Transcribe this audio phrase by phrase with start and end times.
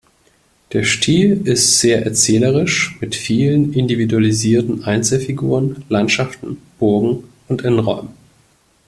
[0.73, 8.09] Der Stil ist sehr erzählerisch, mit vielen individualisierten Einzelfiguren, Landschaften, Burgen und Innenräumen.